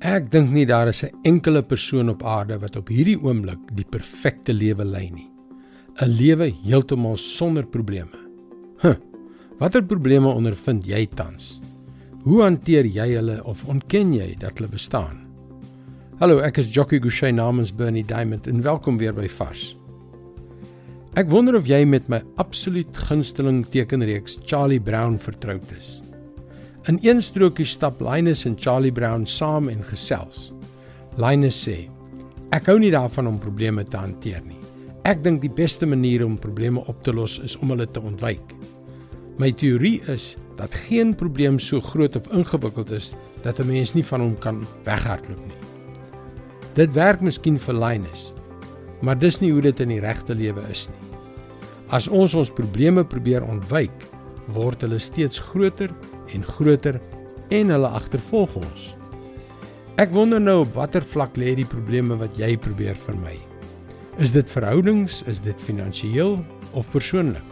[0.00, 3.84] Ek dink nie daar is 'n enkele persoon op aarde wat op hierdie oomblik die
[3.84, 5.28] perfekte lewe lei nie.
[6.00, 8.16] 'n Lewe heeltemal sonder probleme.
[8.80, 8.96] Huh.
[9.58, 11.60] Watter probleme ondervind jy tans?
[12.24, 15.26] Hoe hanteer jy hulle of ontken jy dat hulle bestaan?
[16.18, 19.76] Hallo, ek is Jockey Gouchee namens Bernie Diamond en welkom weer by Vars.
[21.14, 26.00] Ek wonder of jy met my absoluut gunsteling tekenreeks Charlie Brown vertroud is.
[26.88, 30.46] In een strokie stap Linus en Charlie Brown saam en gesels.
[31.20, 31.90] Linus sê:
[32.56, 34.56] "Ek hou nie daarvan om probleme te hanteer nie.
[35.04, 38.54] Ek dink die beste manier om probleme op te los is om hulle te ontwyk.
[39.36, 44.04] My teorie is dat geen probleem so groot of ingewikkeld is dat 'n mens nie
[44.04, 45.60] van hom kan weghardloop nie.
[46.74, 48.32] Dit werk miskien vir Linus,
[49.02, 51.18] maar dis nie hoe dit in die regte lewe is nie.
[51.90, 54.06] As ons ons probleme probeer ontwyk,
[54.46, 55.90] word hulle steeds groter
[56.34, 57.00] en groter
[57.50, 58.90] en hulle agtervolg ons.
[60.00, 63.36] Ek wonder nou op watter vlak lê die probleme wat jy probeer vermy.
[64.18, 66.38] Is dit verhoudings, is dit finansiëel
[66.78, 67.46] of persoonlik?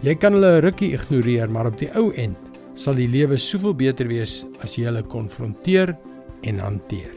[0.00, 2.38] Jy kan hulle 'n rukkie ignoreer, maar op die ou end
[2.74, 5.96] sal die lewe soveel beter wees as jy hulle konfronteer
[6.42, 7.12] en hanteer.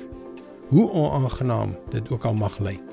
[0.69, 2.83] Hoe onaangenaam dit ook al mag lyk.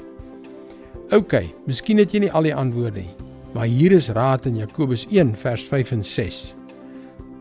[1.10, 1.34] OK,
[1.66, 3.16] miskien het jy nie al die antwoorde nie,
[3.54, 6.54] maar hier is raad in Jakobus 1 vers 5 en 6.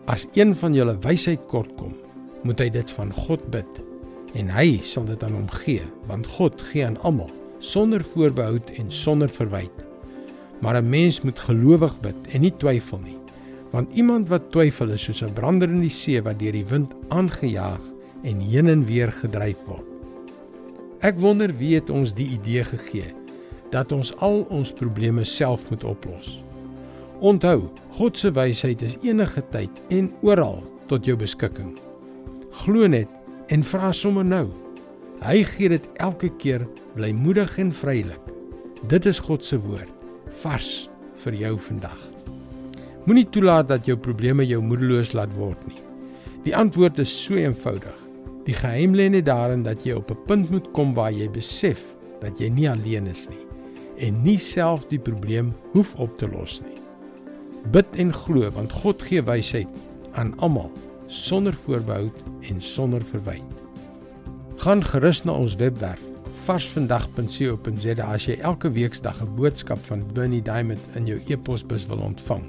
[0.09, 1.91] As een van julle wysheid kortkom,
[2.41, 3.81] moet hy dit van God bid
[4.39, 7.29] en hy sal dit aan hom gee, want God gee aan almal
[7.61, 9.85] sonder voorbehoud en sonder verwyte.
[10.65, 13.17] Maar 'n mens moet gelowig bid en nie twyfel nie,
[13.71, 16.93] want iemand wat twyfel is soos 'n brander in die see wat deur die wind
[17.09, 17.81] aangejaag
[18.23, 19.85] en heen en weer gedryf word.
[21.01, 23.13] Ek wonder wie het ons die idee gegee
[23.69, 26.43] dat ons al ons probleme self moet oplos.
[27.19, 27.65] Onthou,
[27.97, 31.73] God se wysheid is enige tyd en oral tot jou beskikking.
[32.61, 33.11] Glo net
[33.51, 34.45] en vra sommer nou.
[35.19, 36.63] Hy gee dit elke keer
[36.95, 38.31] blymoedig en vrylik.
[38.87, 39.91] Dit is God se woord,
[40.45, 40.87] vars
[41.25, 41.99] vir jou vandag.
[43.03, 45.83] Moenie toelaat dat jou probleme jou moedeloos laat word nie.
[46.47, 47.99] Die antwoord is so eenvoudig.
[48.47, 51.83] Die geheim lê net daarin dat jy op 'n punt moet kom waar jy besef
[52.21, 53.43] dat jy nie alleen is nie
[53.99, 56.88] en nie self die probleem hoef op te los nie.
[57.71, 59.67] Bid en glo want God gee wysheid
[60.11, 60.71] aan almal
[61.07, 63.55] sonder voorbehoud en sonder verwyte.
[64.57, 66.01] Gaan gerus na ons webwerf
[66.45, 72.43] varsvandag.co.za as jy elke weeksdag 'n boodskap van Bernie Diamond in jou e-posbus wil ontvang.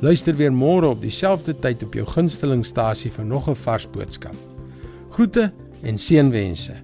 [0.00, 4.34] Luister weer môre op dieselfde tyd op jou gunstelingstasie vir nog 'n vars boodskap.
[5.10, 5.52] Groete
[5.82, 6.74] en seënwense.